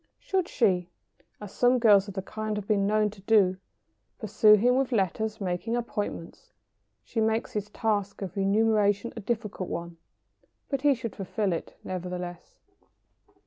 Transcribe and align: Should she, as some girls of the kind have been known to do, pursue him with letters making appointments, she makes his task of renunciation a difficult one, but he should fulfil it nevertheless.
Should 0.17 0.47
she, 0.47 0.89
as 1.39 1.53
some 1.53 1.77
girls 1.77 2.07
of 2.07 2.15
the 2.15 2.23
kind 2.23 2.57
have 2.57 2.67
been 2.67 2.87
known 2.87 3.11
to 3.11 3.21
do, 3.21 3.57
pursue 4.17 4.53
him 4.55 4.73
with 4.75 4.91
letters 4.91 5.39
making 5.39 5.75
appointments, 5.75 6.53
she 7.03 7.21
makes 7.21 7.51
his 7.51 7.69
task 7.69 8.23
of 8.23 8.35
renunciation 8.35 9.13
a 9.15 9.19
difficult 9.21 9.69
one, 9.69 9.97
but 10.69 10.81
he 10.81 10.95
should 10.95 11.15
fulfil 11.15 11.53
it 11.53 11.77
nevertheless. 11.83 12.57